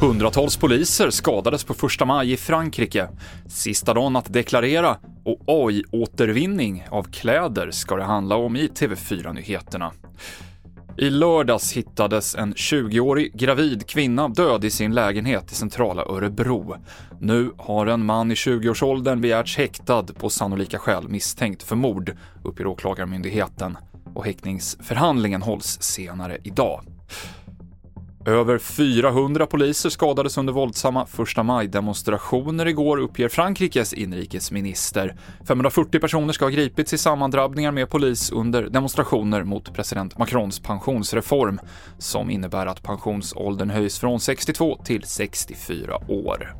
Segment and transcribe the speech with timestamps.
[0.00, 3.08] Hundratals poliser skadades på första maj i Frankrike.
[3.46, 9.92] Sista dagen att deklarera och AI-återvinning av kläder ska det handla om i TV4-nyheterna.
[10.96, 16.76] I lördags hittades en 20-årig gravid kvinna död i sin lägenhet i centrala Örebro.
[17.20, 22.66] Nu har en man i 20-årsåldern begärts häktad på sannolika skäl misstänkt för mord, uppger
[22.66, 23.76] Åklagarmyndigheten.
[24.14, 26.84] Och häktningsförhandlingen hålls senare idag.
[28.26, 35.16] Över 400 poliser skadades under våldsamma första maj-demonstrationer igår, uppger Frankrikes inrikesminister.
[35.48, 41.60] 540 personer ska ha gripits i sammandrabbningar med polis under demonstrationer mot president Macrons pensionsreform,
[41.98, 46.54] som innebär att pensionsåldern höjs från 62 till 64 år.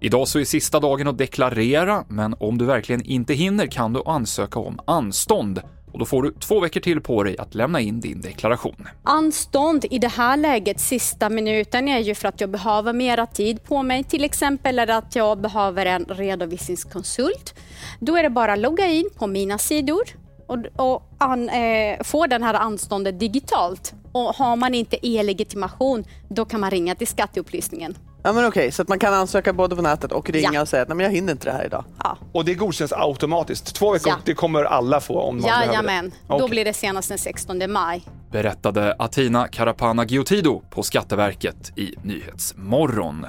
[0.00, 4.02] Idag så är sista dagen att deklarera, men om du verkligen inte hinner kan du
[4.06, 5.60] ansöka om anstånd
[5.94, 8.88] och då får du två veckor till på dig att lämna in din deklaration.
[9.02, 13.64] Anstånd i det här läget, sista minuten, är ju för att jag behöver mera tid
[13.64, 14.04] på mig.
[14.04, 17.54] Till exempel eller att jag behöver en redovisningskonsult.
[18.00, 20.02] Då är det bara att logga in på mina sidor
[20.46, 23.94] och, och an, eh, få den här anståndet digitalt.
[24.12, 27.94] Och har man inte e-legitimation, då kan man ringa till skatteupplysningen.
[28.26, 30.62] Ja men okej, så att man kan ansöka både på nätet och ringa ja.
[30.62, 31.84] och säga att Nej, men jag hinner inte det här idag.
[32.02, 32.18] Ja.
[32.32, 33.74] Och det godkänns automatiskt?
[33.74, 34.16] Två veckor, ja.
[34.24, 35.84] det kommer alla få om man Jajamän.
[35.84, 36.34] behöver det?
[36.34, 36.38] Okay.
[36.38, 38.02] då blir det senast den 16 maj.
[38.30, 43.26] Berättade Atina Karapana Giotido på Skatteverket i Nyhetsmorgon.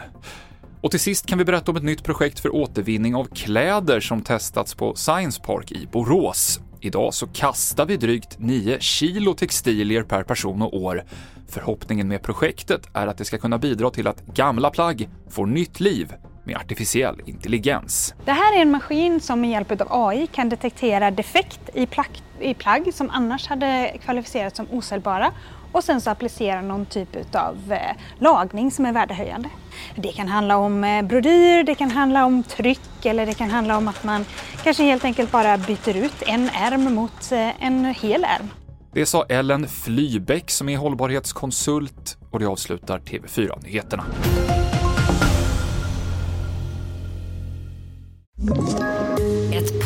[0.82, 4.22] Och till sist kan vi berätta om ett nytt projekt för återvinning av kläder som
[4.22, 6.60] testats på Science Park i Borås.
[6.86, 11.04] Idag så kastar vi drygt 9 kilo textilier per person och år.
[11.48, 15.80] Förhoppningen med projektet är att det ska kunna bidra till att gamla plagg får nytt
[15.80, 16.14] liv
[16.46, 18.14] med artificiell intelligens.
[18.26, 22.22] Det här är en maskin som med hjälp av AI kan detektera defekt i plagg,
[22.40, 25.32] i plagg som annars hade kvalificerats som osäljbara
[25.72, 27.80] och sen så applicera någon typ av eh,
[28.20, 29.50] lagning som är värdehöjande.
[29.96, 33.78] Det kan handla om eh, brodyr, det kan handla om tryck eller det kan handla
[33.78, 34.26] om att man
[34.64, 38.50] kanske helt enkelt bara byter ut en ärm mot eh, en hel ärm.
[38.94, 44.04] Det sa Ellen Flybeck som är hållbarhetskonsult och det avslutar TV4-nyheterna.